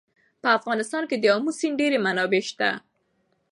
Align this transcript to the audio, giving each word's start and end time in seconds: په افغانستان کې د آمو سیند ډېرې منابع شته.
په 0.41 0.47
افغانستان 0.57 1.03
کې 1.09 1.17
د 1.19 1.25
آمو 1.35 1.51
سیند 1.59 1.77
ډېرې 1.79 1.97
منابع 2.05 2.41
شته. 2.49 2.69